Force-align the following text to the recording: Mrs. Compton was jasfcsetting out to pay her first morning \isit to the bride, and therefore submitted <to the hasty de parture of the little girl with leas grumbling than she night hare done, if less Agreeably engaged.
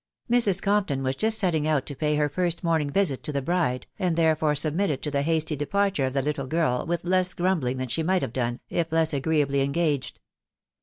Mrs. 0.31 0.63
Compton 0.63 1.03
was 1.03 1.15
jasfcsetting 1.15 1.67
out 1.67 1.85
to 1.85 1.95
pay 1.95 2.15
her 2.15 2.27
first 2.27 2.63
morning 2.63 2.89
\isit 2.89 3.21
to 3.21 3.31
the 3.31 3.39
bride, 3.43 3.85
and 3.99 4.15
therefore 4.15 4.55
submitted 4.55 5.03
<to 5.03 5.11
the 5.11 5.21
hasty 5.21 5.55
de 5.55 5.67
parture 5.67 6.07
of 6.07 6.13
the 6.13 6.23
little 6.23 6.47
girl 6.47 6.87
with 6.87 7.03
leas 7.03 7.35
grumbling 7.35 7.77
than 7.77 7.87
she 7.87 8.01
night 8.01 8.23
hare 8.23 8.31
done, 8.31 8.61
if 8.67 8.91
less 8.91 9.13
Agreeably 9.13 9.61
engaged. 9.61 10.19